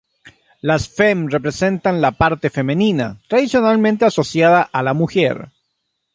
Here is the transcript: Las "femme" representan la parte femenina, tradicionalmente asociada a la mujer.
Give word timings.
Las 0.61 0.89
"femme" 0.89 1.29
representan 1.29 2.01
la 2.01 2.09
parte 2.13 2.49
femenina, 2.49 3.19
tradicionalmente 3.27 4.03
asociada 4.03 4.63
a 4.63 4.81
la 4.81 4.95
mujer. 4.95 5.51